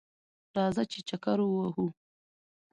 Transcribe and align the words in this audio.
راځه! 0.55 0.83
چې 0.91 0.99
چکر 1.09 1.39
ووهو 1.43 1.85